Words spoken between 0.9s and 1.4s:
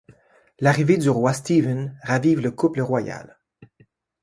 du roi